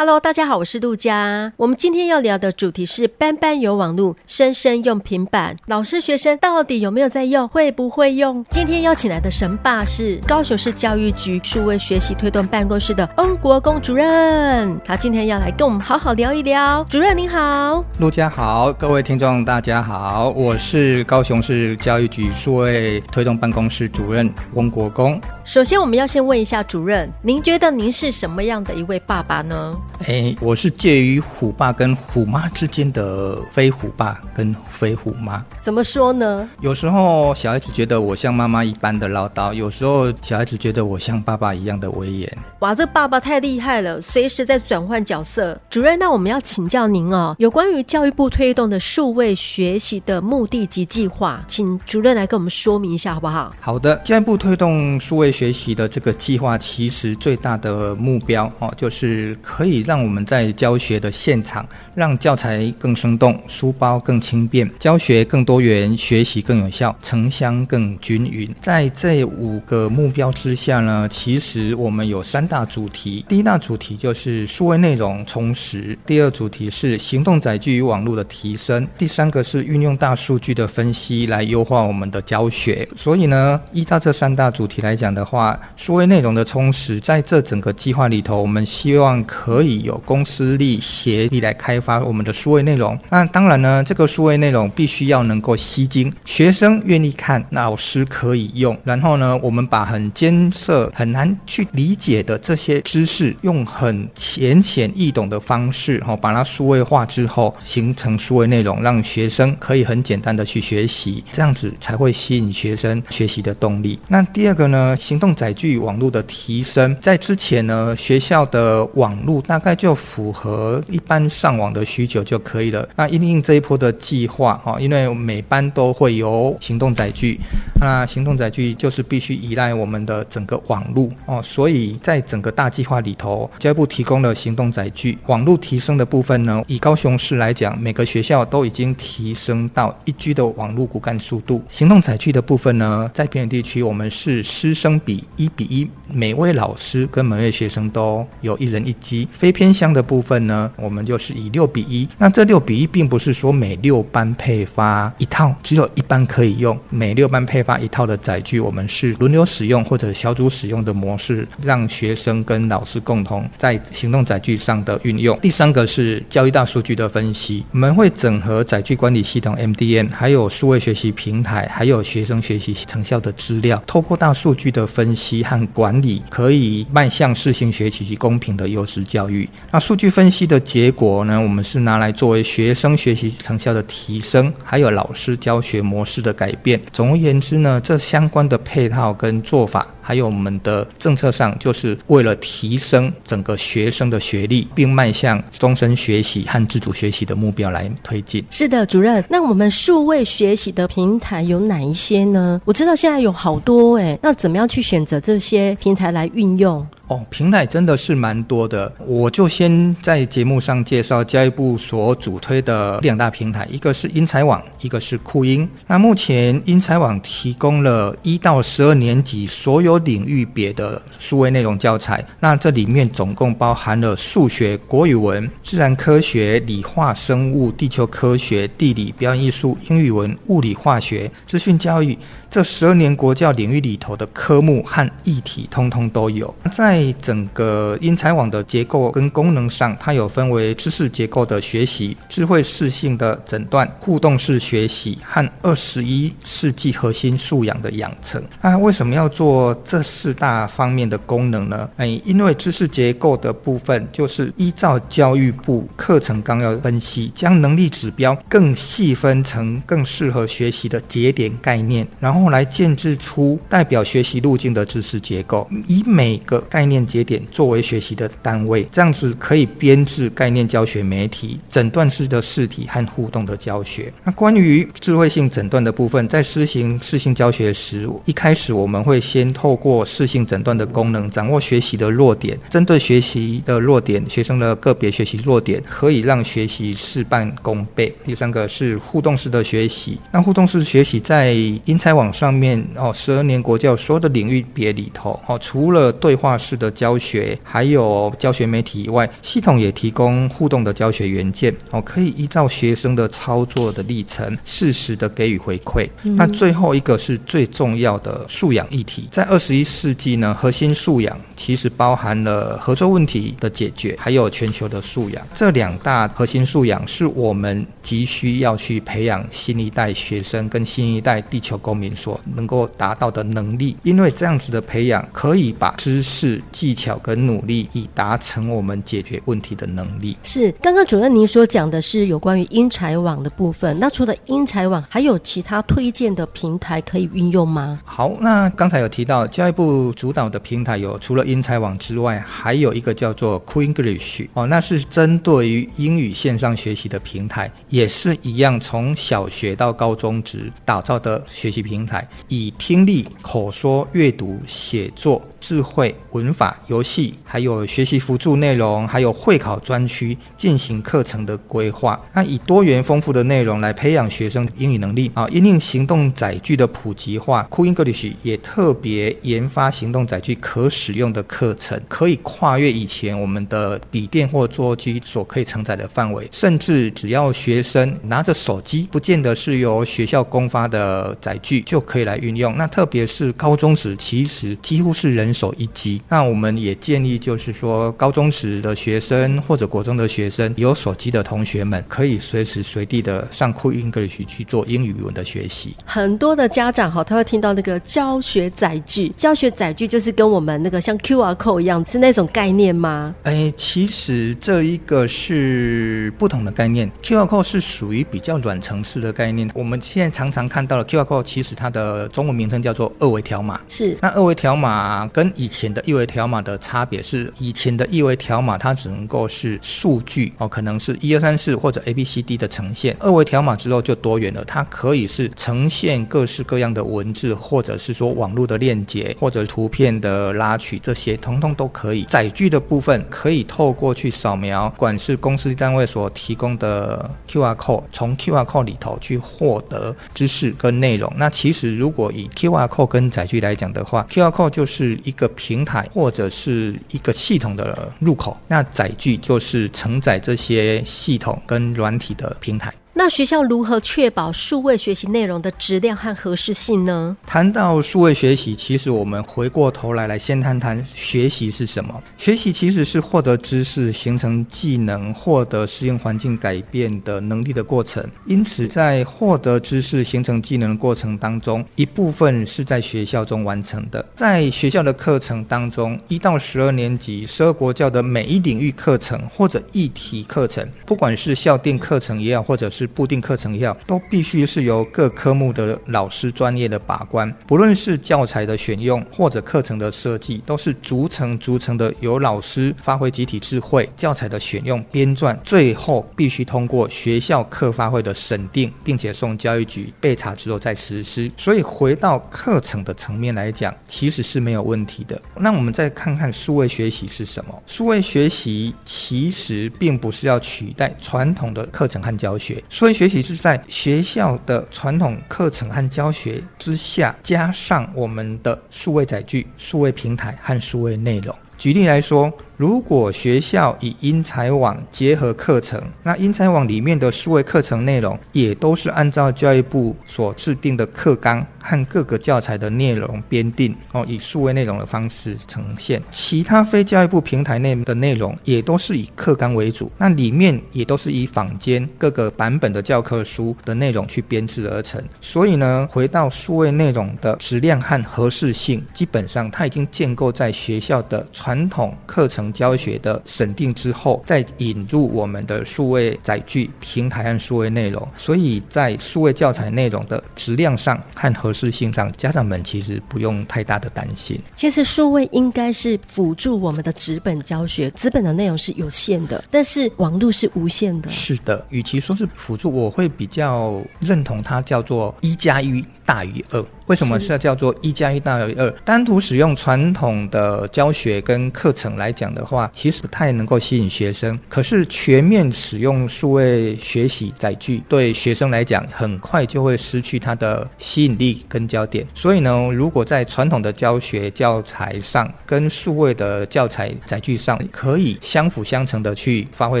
[0.00, 1.52] ？Hello，大家好，我是陆佳。
[1.58, 5.54] 我们今天要聊的主题是班班有网路，生生用平板。
[5.66, 7.46] 老师、学生到底有没有在用？
[7.46, 8.42] 会不会用？
[8.48, 14.80] 今天邀请来的神爸是高雄市教育局数位学习推动办公室的翁国公主任。
[14.82, 16.82] 他今天要来跟我们好好聊一聊。
[16.84, 25.20] 主任您好，陆佳好，各位听众大家好，我是高雄市教育局数位推动办公室主任翁国公。
[25.50, 29.76] 首先，我们要先问一下主任，您觉得您是什么样的一位爸爸呢？
[30.06, 35.44] 哎，我是介于虎爸跟虎妈之间的非虎爸跟非虎妈。
[35.60, 36.48] 怎么说呢？
[36.60, 42.38] 有时候小孩子觉得我像妈妈一般的唠叨，有时候小孩子觉得我像爸爸一样的威严。
[42.60, 45.60] 哇，这爸爸太厉害了，随时在转换角色。
[45.68, 53.52] 主任，那我们要请教您哦，有关于教育部推动的数位学习的目的及计划，请主任来跟我们说明一下好不好？
[53.58, 59.80] 好的，教育部推动数位学习的这个计划，其实最大的目标哦，就是可以。
[59.86, 68.48] 让我们在教学的现场，让教材更生动，书包更轻便，教学更多元，学习更有效，城乡更均匀。
[68.60, 73.24] 在这五个目标之下呢，其实我们有三大主题。
[73.28, 82.88] 第一大主题就是数位内容充实；第二主题是行动载具与网络的提升；第三个是运用大数据的分析来优化我们的教学。
[82.96, 89.70] 所以呢，依照这三大主题来讲的话，数位内容的充实，在这整个计划里头，我们希望可以。
[89.80, 98.76] 有公私力协力来开发我们的数位内容，那当然呢，这个数位内容必须要能够吸睛，学生愿意看，老师可以用。
[98.84, 113.98] 然后呢，我们把很艰涩、很难去理解的这些知识，用很浅显易懂的方式，哈，把它数位化之后，形成数位内容，让学生可以很简单的去学习，这样子才会吸引学生学习的动力。
[114.06, 119.70] 那第二个呢，行动载具网络的提升，在之前呢，学校的网络大概。
[119.80, 122.88] 就符合一般上网的需求就可以了。
[122.96, 127.38] 那因应这一波的计划哈，因为每班都会有行动载具，
[127.80, 141.62] 那行动载具就是必须依赖我们的整个网络哦，所以在整个大计划里头，教育部提供了行动载具网络提升的部分呢，以高雄市来讲，每个学校都已经提升到一 G 的网络骨干速度。
[141.68, 149.50] 行动载具的部分呢，在偏远地区，我们是师生比一比一，每位老师跟每位学生都有一人一机，非。
[149.60, 152.08] 偏乡的部分呢，我们就是以六六比一。
[152.16, 156.78] 那这六比一并不是说每六班配发一套，只有一班可以用。
[156.88, 165.38] 每六班配发一套的载具，我们是轮流使用或者小组使用的模式，让学生跟老师共同在行动载具上的运用。
[165.40, 179.46] 第三个是教育大数据的分析，我们会整合载具管理系统 MDM，还有数位学习平台，还有学生学习成效的资料，透过大数据的分析和管理，可以迈向适性学习及公平的优质教育。
[179.70, 186.80] 那数据分析的结果呢，我们是拿来作为学生学习成效的提升，还有老师教学模式的改变。
[186.92, 189.84] 总而言之呢，这相关的配套跟做法。
[190.00, 198.44] 还有我们的政策上，就是为了提升整个学生的学历，并迈向终身学习和自主学习的目标来推进。
[198.50, 199.24] 是的，主任。
[199.28, 202.60] 那我们数位学习的平台有哪一些呢？
[202.64, 206.84] 我知道现在有好多诶，那怎么样去选择这些平台来运用？
[207.10, 208.90] 哦，平台真的是蛮多的。
[209.04, 215.68] 我就先在节目上介绍教育部所主推的两大平台，一个是英才网，一个是酷音。
[215.88, 232.16] 那目前英才网提供了一到十二年级所有领域别的数位内容教材，那这里面总共包含了数学、国语文、自然科学、理化、生物、地球科学、地理、表演艺术、英语文、物理、化学、资讯教育
[232.50, 236.52] 这十二年国教领域里头的科目和议题，通通都有。
[236.72, 248.42] 在整个英才网的结构跟功能上，它有分为知识结构的学习、智慧适性的诊断、互动式学习和二十一世纪核心素养的养成。
[248.60, 249.60] 那为什么要做？
[249.84, 251.88] 这四大方面的功能呢？
[251.96, 274.12] 哎，因为知识结构的部分就是依照教育部课程纲要分析，将能力指标更细分成更适合学习的节点概念，然后后来建置出代表学习路径的知识结构，以每个概念节点作为学习的单位，这样子可以编制概念教学媒体、诊断式的试题和互动的教学。
[274.24, 288.14] 那关于智慧性诊断的部分，在施行适性教学时，一开始我们会先透过适性诊断的功能，掌握学习的弱点，针对学习的弱点，学生的个别学习弱点，可以让学习事半功倍。
[288.24, 291.52] 第三个是互动式的学习，那互动式学习在
[291.84, 306.08] 英才网上面哦，十二年国教所有的领域别里头哦，除了对话式的教学，还有教学媒体以外，系统也提供互动的教学元件哦，可以依照学生的操作的历程，适时的给予回馈。
[306.22, 315.46] 嗯、那最后一个是最重要的素养议题，在二十一世纪呢，核心素养其实包含了合作问题的解决，还有全球的素养。
[315.54, 330.36] 这两大核心素养是我们急需要去培养新一代学生跟新一代地球公民所能够达到的能力，因为这样子的培养可以把知识、技巧跟努力，以达成我们解决问题的能力。
[330.42, 338.00] 是，刚刚主任您所讲的是有关于英才网的部分，那除了英才网，还有其他推荐的平台可以运用吗？
[338.04, 352.09] 好，那刚才有提到教育部主导的平台有，除了英才网之外，还有一个叫做 Queenglish 哦，那是针对于英语线上学习的平台，也是一样从小学到高中职打造的学习平台，
[352.48, 355.42] 以听力、口说、阅读、写作。
[355.60, 362.18] 智慧文法、游戏，还有学习辅助内容，还有会考专区进行课程的规划。
[362.32, 382.76] 那以多元丰富的内容来培养学生英语能力啊，因应行动载具的普及化，Cool English 也特别研发行动载具可使用的课程，可以跨越以前我们的笔电或桌机所可以承载的范围，甚至只要学生拿着手机，不见得是由学校公发的载具就可以来运用。
[382.78, 385.49] 那特别是高中时，其实几乎是人。
[385.50, 395.96] 人手一机，那我们也建议，就是说高中时的学生或者国中的学生有手机的同学们，可以随时随地的上 Cool English 去做英语文的学习。
[396.04, 403.34] 很多的家长哈，他会听到那个教学载具，教学载具就是跟我们那个像 QR code 一样，是那种概念吗？
[403.42, 407.10] 哎，其实这一个是不同的概念。
[407.22, 409.68] QR code 是属于比较软层次的概念。
[409.74, 413.80] 我们现在常常看到的 QR code，其实它的中文名称叫做二维条码。
[413.88, 423.16] 是，那二维条码跟跟以前的一维条码的差别是，以前的一维条码它只能够是数据哦，可能是一二三四或者 A B C D 的呈现。
[423.18, 432.24] 二维条码之后就多元了，它可以是呈现各式各样的文字，或者是说网络的链接，或者图片的拉取，这些通通都可以。
[432.24, 441.32] 载具的部分可以透过去扫描，管是公司单位所提供的 QR code，从 QR code 里头去获得知识跟内容。
[441.38, 445.18] 那其实如果以 QR code 跟载具来讲的话，QR code 就是。
[445.30, 452.92] 一个平台或者是一个系统的入口，那载具就是承载这些系统跟软体的平台。
[453.12, 457.36] 那学校如何确保数位学习内容的质量和合适性呢？
[457.44, 462.22] 谈到数位学习，其实我们回过头来来先谈谈学习是什么。
[462.38, 468.24] 学习其实是获得知识、形成技能、获得适应环境改变的能力的过程。
[468.46, 474.24] 因此，在获得知识、形成技能的过程当中，一部分是在学校中完成的。
[474.36, 501.50] 在学校的课程当中，一到十二年级，十二国教的每一领域课程或者议题课程，不管是校定课程也好，或者是是固定课程要都必须是由各科目的老师专业的把关，不论是教材的选用或者课程的设计，都是逐层逐层的由老师发挥集体智慧，教材的选用编撰，最后必须通过学校课发会的审定，并且送教育局备查之后再实施。
[501.56, 505.40] 所以回到课程的层面来讲，其实是没有问题的。
[505.56, 507.82] 那我们再看看数位学习是什么？
[507.86, 512.82] 数位学习其实并不是要取代传统的课程和教学。
[512.90, 521.56] 数位学习是在学校的传统课程和教学之下，加上我们的数位载具、数位平台和数位内容。
[521.78, 536.22] 举例来说，如果学校以英才网结合课程，那英才网里面的数位课程内容也都是按照教育部所制定的课纲和各个教材的内容编定哦，以数位内容的方式呈现。
[536.30, 545.22] 其他非教育部平台内的内容也都是以课纲为主，那里面也都是以坊间各个版本的教科书的内容去编制而成。
[545.42, 552.69] 所以呢，回到数位内容的质量和合适性，基本上它已经建构在学校的传统课程。
[552.70, 558.26] 程教学的审定之后，再引入我们的数位载具平台和数位内容。
[558.38, 564.60] 所以在数位教材内容的质量上和合适性上，家长们其实不用太大的担心。
[564.74, 571.30] 其实数位应该是辅助我们的纸本教学，纸本的内容是有限的，但是网络是无限的。
[571.30, 576.84] 是的，与其说是辅助，我会比较认同它叫做一加一大于二。
[577.10, 578.88] 为什么是叫做一加一大于二？
[579.04, 584.56] 单独使用传统的教学跟课程来讲的话，其实不太能够吸引学生。
[584.68, 592.24] 可是全面使用数位学习载具，对学生来讲，很快就会失去它的吸引力跟焦点。
[592.32, 600.00] 所以呢，如果在传统的教学教材上跟数位的教材载具上，可以相辅相成的去发挥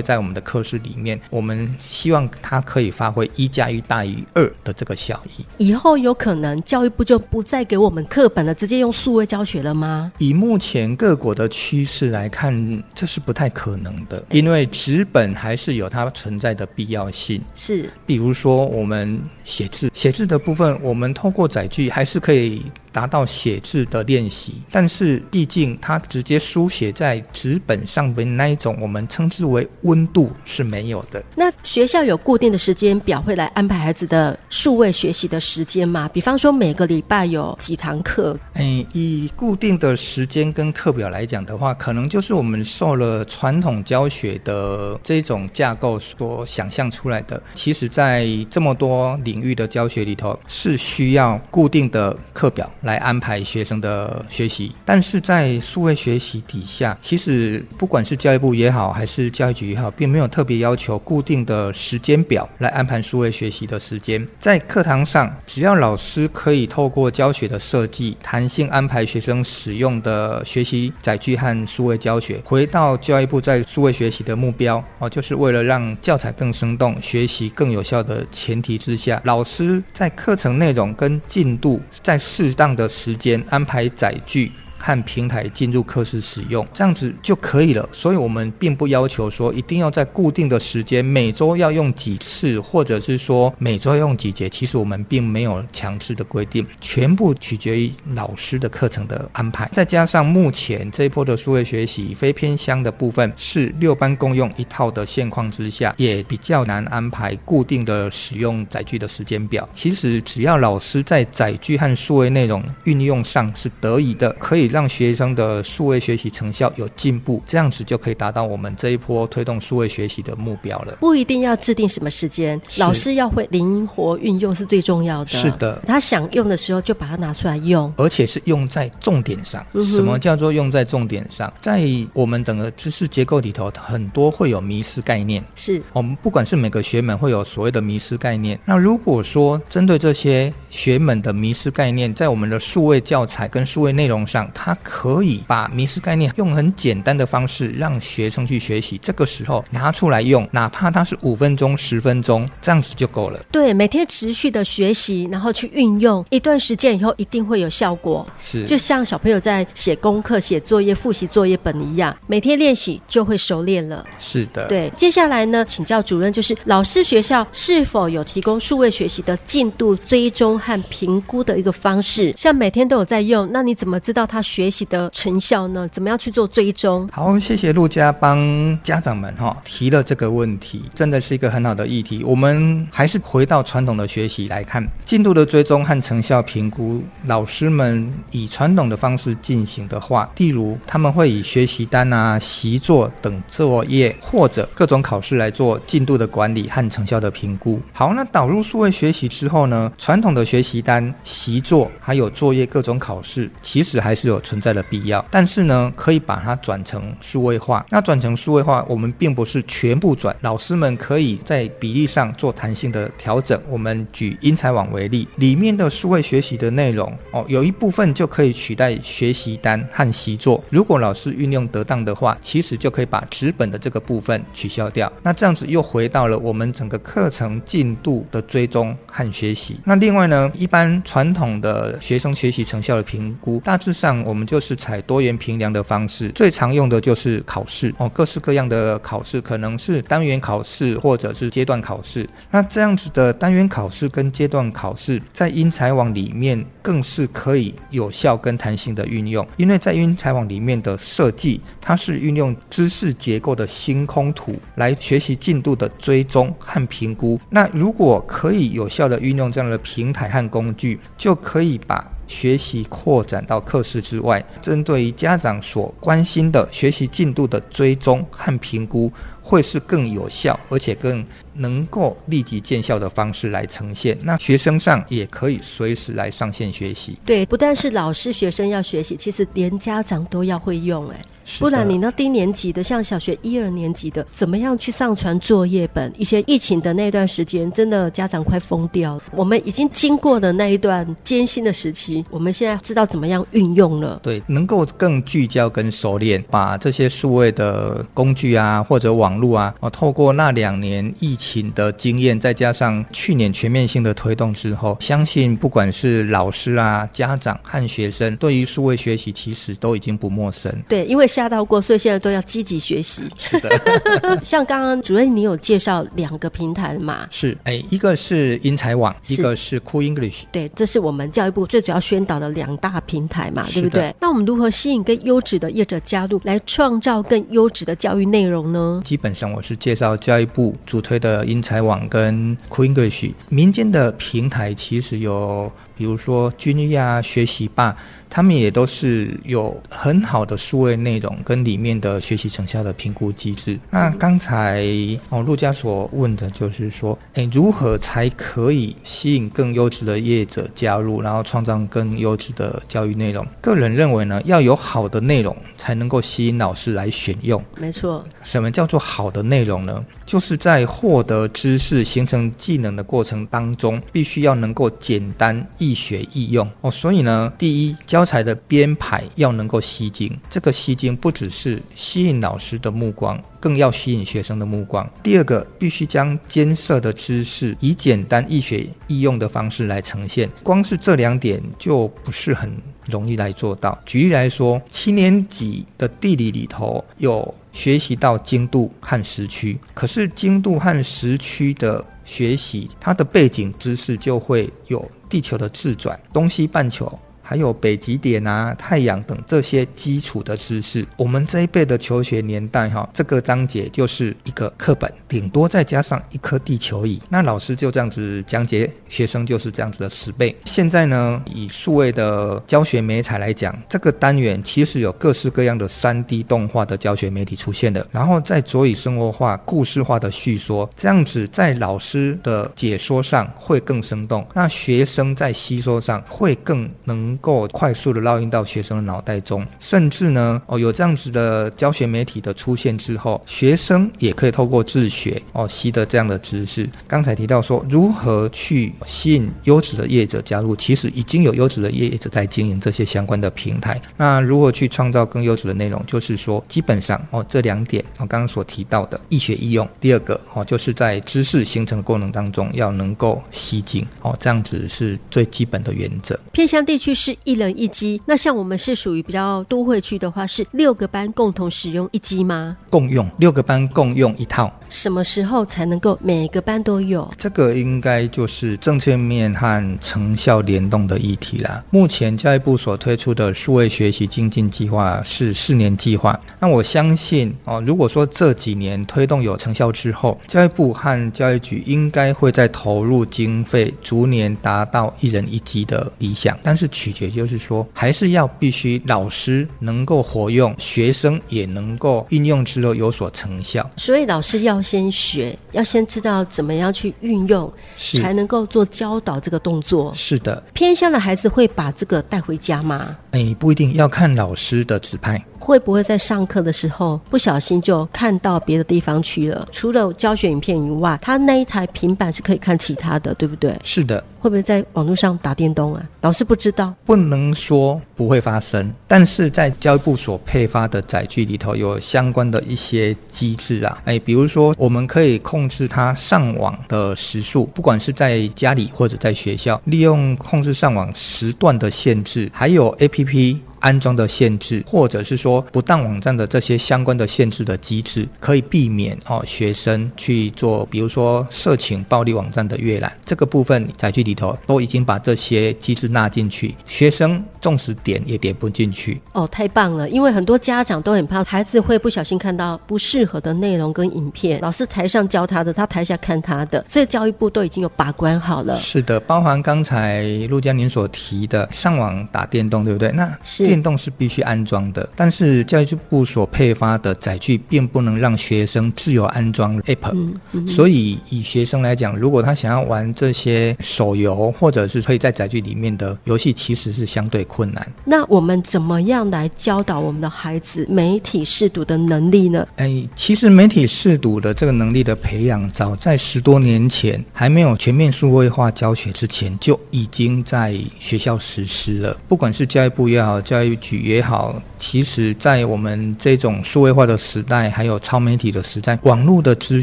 [0.00, 5.44] 在我们的课室里面，我们希望它可以发挥一加一大于二的这个效益。
[5.58, 6.92] 以后有可能教育。
[7.00, 10.12] 不就不再给我们课本了，直接用数位教学了吗？
[10.18, 12.54] 以目前各国的趋势来看，
[12.94, 17.40] 这是不太可能的，因为纸本还是有它存在的必要性。
[17.54, 22.66] 是，比如说我们写字，写字的部分，我们透过载具还是可以。
[22.92, 31.22] 达到写字的练习，但是毕竟它直接书写在纸本上面那一种，我们称之为温度是没有的。
[31.36, 36.08] 那学校有固定的时间表会来安排孩子的数位学习的时间吗？
[36.12, 38.38] 比方说每个礼拜有几堂课？
[38.54, 47.40] 嗯，以固定的时间跟课表来讲的话，可能就是我们受了传统教学的这种架构所想象出来的。
[47.54, 52.70] 其实，在这么多领域的教学里头，是需要固定的课表。
[52.82, 64.26] 来安排学生的学习，但是在数位学习底下，其实不管是教育部也好，还是教育局也好，并没有特别要求固定的时间表来安排数位学习的时间。
[64.38, 84.52] 在课堂上，只要老师可以透过教学的设计，弹性安排学生使用的学习载具和数位教学，回到教育部在数位学习的目标哦，就是为了让教材更生动、学习更有效的前提之下，老师在课程内容跟进度在适当的时间安排载具。
[84.80, 87.86] 和平台进入课室使用，这样子就可以了。
[87.92, 94.48] 所以，我们并不要求说一定要在固定的时间，每周要用几次，或者是说每周要用几节。
[94.48, 99.68] 其实我们并没有强制的规定，全部取决于老师的课程的安排。
[99.70, 109.68] 再加上目前这一波的数位学习非偏乡的部分是六班共用一套的现况之下，也比较难安排固定的使用载具的时间表。
[109.74, 114.69] 其实只要老师在载具和数位内容运用上是得宜的，可以。
[114.70, 120.96] 让学生的数位学习成效有进步，这样子就可以达到我们这一波推动数位学习的目标了。
[121.00, 125.30] 不一定要制定什么时间，老师要会灵活运用是最重要的。
[125.30, 129.64] 是的，他想用的时候就把它拿出来用，而且是用在重点上。
[129.72, 131.52] 嗯、什么叫做用在重点上？
[131.60, 135.44] 在我们整个知识结构里头，很多会有迷失概念。
[135.56, 138.58] 是我们不管是每个学门会有所谓的迷失概念。
[138.64, 153.40] 那如果说针对这些学门的迷失概念，在我们的数位教材跟数位内容上，它可以把迷失概念用很简单的方式让学生去学习，这个时候拿出来用，哪怕它是五分钟、十分钟，这样子就够了。
[153.50, 158.28] 对，每天持续的学习，然后去运用一段时间以后，一定会有效果。
[158.44, 164.04] 是，就像小朋友在写功课、写作业、复习作业本一样，每天练习就会熟练了。
[164.18, 164.92] 是的，对。
[164.94, 172.34] 接下来呢，请教主任，就是老师学校是否有提供数位学习的进度追踪和评估的一个方式？
[172.36, 175.86] 像每天都有在用，那你怎么知道他学习的成效呢？
[175.92, 177.08] 怎么样去做追踪？
[177.12, 178.36] 好，谢谢陆家帮
[178.82, 182.24] 家长们哈提了这个问题，真的是一个很好的议题。
[182.24, 187.00] 我们还是回到传统的学习来看进度的追踪和成效评估。
[187.26, 197.80] 老师们以传统的方式进行的话，例如他们会以学习单啊、习作等作业或者各种考试来做进度的管理和成效的评估。
[197.92, 205.24] 好，那导入数位学习之后呢，传统的学习单、习作还有作业各种考试，其实还是有存在的必要。
[205.30, 207.84] 但是呢，可以把它转成数位化。
[207.90, 213.60] 那转成数位化，我们并不是全部转，老师们可以在比例上做弹性的调整。
[213.68, 220.62] 我们举英才网为例，里面的数位学习的内容哦，有一部分就可以取代学习单和习作。
[220.70, 225.10] 如果老师运用得当的话，其实就可以把纸本的这个部分取消掉。
[225.22, 229.78] 那这样子又回到了我们整个课程进度的追踪和学习。
[229.84, 242.28] 那另外呢，一般传统的学生学习成效的评估，大致上我们就是采多元评量的方式，最常用的就是考试哦，各式各样的考试，可能是单元考试或者是阶段考试。
[242.50, 257.40] 那这样子的单元考试跟阶段考试，在英才网里面更是可以有效跟弹性的运用，因为在英才网里面的设计，它是运用知识结构的星空图来学习进度的追踪和评估。
[257.48, 274.16] 那如果可以有效的运用这样的平台和工具，就可以把学习扩展到课室之外，针对于家长所关心的学习进度的追踪和评估，会是更有效，而且更能够立即见效的方式来呈现。
[274.22, 277.18] 那学生上也可以随时来上线学习。
[277.26, 281.08] 对，不但是老师、学生要学习，其实连家长都要会用。
[281.08, 281.20] 哎。
[281.58, 286.12] 不然你那低年级的，像小学一二年级的，怎么样去上传作业本？
[286.16, 289.22] 一些疫情的那段时间，真的家长快疯掉了。
[289.32, 294.18] 我们已经经过的那一段艰辛的时期，我们现在知道怎么样运用了。
[294.22, 310.70] 对，能够更聚焦跟熟练，把这些数位的工具啊，或者网络啊，哦，透过那两年疫情的经验，再加上去年全面性的推动之后，相信不管是老师啊、家长和学生，对于数位学习其实都已经不陌生。
[310.88, 313.22] 对，因为下到过，所以现在都要积极学习。
[313.36, 313.70] 是的，
[314.44, 317.26] 像刚刚主任你有介绍两个平台嘛？
[317.30, 320.42] 是，哎，一个是英才网，一个是 Cool English。
[320.52, 324.14] 对，这是我们教育部最主要宣导的两大平台嘛，对不对？
[324.20, 329.00] 那我们如何吸引更优质的业者加入，来创造更优质的教育内容呢？
[329.04, 335.70] 基本上我是介绍教育部主推的英才网跟 Cool English，民间的平台其实有，
[336.00, 337.94] 比如说君毅啊、学习吧。
[338.32, 343.76] 他们也都是有很好的数位内容跟里面的学习成效的评估机制。
[343.90, 344.86] 那刚才
[345.30, 353.44] 哦，陆家所问的就是说，诶，如何才可以吸引更优质的业者加入，然后创造更优质的教育内容？
[353.60, 357.60] 个人认为呢，要有好的内容才能够吸引老师来选用。
[357.80, 358.24] 没错。
[358.44, 360.04] 什么叫做好的内容呢？
[360.24, 366.90] 就是在获得知识、形成技能的过程当中，必须要能够简单易易学易用哦。
[366.90, 375.08] 所以呢，第一教材的编排要能够吸睛，这个吸睛不只是吸引老师的目光，更要吸引学生的目光。
[375.22, 380.48] 第二个，必须将艰涩的知识以简单易学易用的方式来呈现。
[380.62, 382.70] 光是这两点就不是很
[383.06, 383.98] 容易来做到。
[384.06, 397.10] 举例来说，七年级的地理里头有学习到经度和时区，可是经度和时区的学习，它的背景知识就会有地球的自转、东西半球。
[397.50, 410.54] 还有北极点啊、太阳等这些基础的知识，我们这一辈的求学年代哈，这个章节就是一个课本，顶多再加上一颗地球仪，那老师就这样子讲解，学生就是这样子的十倍。
[410.64, 427.36] 现在呢，以数位的教学媒材来讲，这个单元其实有各式各样的 3D 动画的教学媒体出现的，然后再佐以生活化、故事化的叙说，这样子在老师的解说上会更生动，那学生在吸收上会更能。
[427.40, 436.88] 够快速的烙印到学生的脑袋中，甚至呢，哦，有这样子的教学媒体的出现之后，学生也可以透过自学哦，习得这样的知识。
[437.08, 444.00] 刚才提到说，如何去吸引优质的业者加入，其实已经有优质的业者在经营这些相关的平台。
[444.16, 449.88] 那如何去创造更优质的内容，就是说，基本上哦，这两点我刚刚所提到的易学易用。
[450.00, 456.38] 第二个哦，就是在知识形成的过程当中要能够吸睛哦，这样子是最基本的原则。
[456.52, 457.29] 偏向地区是。
[457.44, 462.76] 一人一机，那像我们是属于比较都会区的话，是六个班共同使用一机吗？
[462.88, 464.72] 共用六个班共用一套。
[464.88, 467.28] 什么时候才能够每个班都有？
[467.38, 471.82] 这个应该就是政策面和成效联动的议题啦。
[471.90, 487.20] 目前教育部所推出的数位学习精进计划是四年计划，那我相信哦，如果说这几年推动有成效之后，教育部和教育局应该会在投入经费，逐年达到一人一机的理想，但是取决。
[487.30, 493.88] 也就是说，还是要必须老师能够活用，学生也能够运用之后有所成效。
[493.96, 500.12] 所以老师要先学，要先知道怎么样去运用，才能够做教导这个动作。
[500.14, 503.16] 是的，偏向的孩子会把这个带回家吗？
[503.32, 505.44] 哎，不一定要看老师的指派。
[505.58, 509.68] 会不会在上课的时候不小心就看到别的地方去了？
[509.70, 513.78] 除了教学影片以外，他那一台平板是可以看其他的，对不对？
[513.84, 514.24] 是的。
[514.40, 516.02] 会不会在网络上打电动啊？
[516.22, 516.94] 老师不知道。
[517.04, 523.98] 不能说不会发生，但是在教育部所配发的载具里头有相关的一些机制啊。
[524.06, 533.58] 哎，比如说我们可以控制他上网的时速，不管是在家里或者在学校，利用控制上网时段的限制，还有 APP。
[533.80, 543.12] 安装的限制，或者是说不当网站的这些相关的限制的机制，可以避免哦学生去做，比如说色情暴力网站的阅览。
[543.24, 549.20] 这个部分载具里头都已经把这些机制纳进去，学生纵使点也点不进去。
[549.32, 550.08] 哦，太棒了！
[550.08, 558.78] 因为很多家长都很怕孩子会不小心看到不适合的内容跟影片，老师台上教他的，他台下看他的，所以教育部都已经有把关好了。
[558.78, 563.10] 是的，包含刚才陆江您所提的上网打电动，对不对？
[563.12, 563.38] 那
[563.70, 577.92] 电动是必须安装的，但是教育部所配发的载具并不能让学生自由安装 App，嗯嗯，所以以学生来讲，如果他想要玩这些手游或者是可以在载具里面的游戏，其实是相对困难。
[578.04, 582.66] 那我们怎么样来教导我们的孩子媒体试读的能力呢？
[582.76, 592.16] 哎，其实媒体试读的这个能力的培养，早在十多年前还没有全面数位化教学之前，就已经在学校实施了。
[592.28, 599.82] 不管是教育部也好，教育教育局也好，其实，在我们这种数位化的时代，还有超媒体的时代，网络的资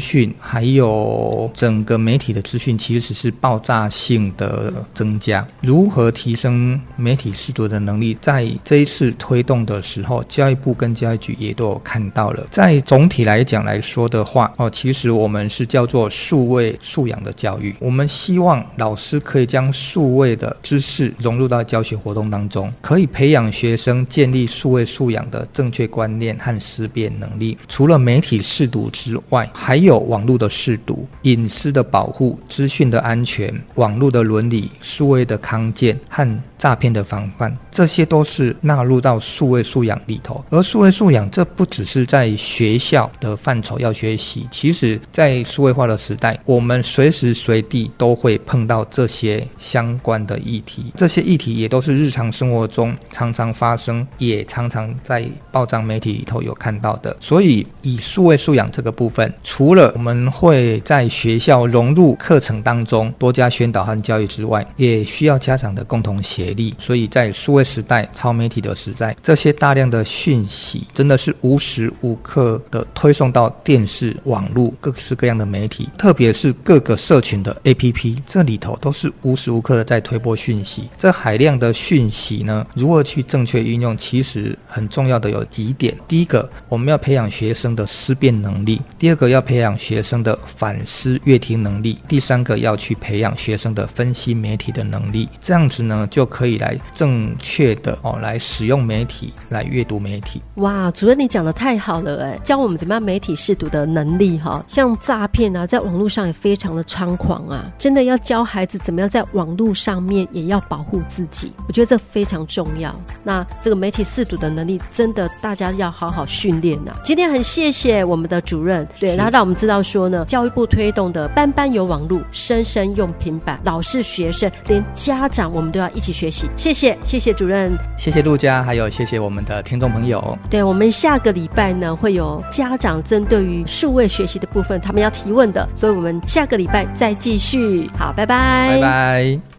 [0.00, 5.46] 讯还有整个媒体的资讯，其实是爆炸性的增加。
[5.60, 12.44] 如何提升媒体视读的能力，在这一次推动的时候，教育部跟教育局也都有看到了。
[12.50, 17.76] 在总体来讲来说的话，哦，其实我们是叫做数位素养的教育。
[17.78, 27.58] 我们希望老师可以将数位的知识融入到教学活动当中，可以培养学学生建立数位素养的正确观念和思辨能力。
[27.68, 40.42] 除了媒体试读之外，还有网络的试读、隐私的保护、资讯的安全、网络的伦理、数位的康健和诈骗的防范，这些都是纳入到数位素养里头。
[40.48, 50.90] 而数位素养，这不只是在学校的范畴要学习，其实在数位化的时代，我们随时随地都会碰到这些相关的议题。
[50.96, 57.14] 这些议题也都是日常生活中常常发生，也常常在报章媒体里头有看到的。
[57.18, 66.72] 所以，以数位素养这个部分，除了我们会在学校融入课程当中多加宣导和教育之外，也需要家长的共同协力。
[66.78, 80.88] 所以在数位时代、超媒体的时代，这些大量的讯息真的是无时无刻的推送到电视、网络各式各样的媒体，特别是各个社群的 APP，这里头都是无时无刻的在推播讯息。
[80.96, 95.26] 这海量的讯息呢，如何去正确运用，其实很重要的有几点：第一个，我们要培养学生的思辨能力；第二个，要培养学生的反思阅听能力；第三个，要去培养学生的分析媒体的能力。
[95.40, 100.42] 这样子呢，就可以来正确的哦来使用媒体，来阅读媒体。
[100.56, 104.62] 哇，主任你讲得太好了哎，教我们怎么样媒体试读的能力哈。
[104.68, 112.94] 像诈骗啊，在网络上也非常的猖狂啊，真的要教孩子怎么样在网络上面也要保护自己，我觉得这非常重要。
[113.22, 116.92] 那这个媒体四读的能力，真的大家要好好训练呐。
[117.04, 126.46] 今天很谢谢我们的主任，对，他让我们知道说呢，教育部推动的班班有网络，生生用平板，老师、学生连家长，我们都要一起学习。
[126.56, 130.38] 谢谢，谢谢主任，谢谢陆家，还有谢谢我们的听众朋友。
[130.48, 137.90] 对，我们下个礼拜呢，会有家长针对于数位学习的部分，他们要提问的，所以我们下个礼拜再继续。
[137.98, 139.57] 好，拜拜，拜拜。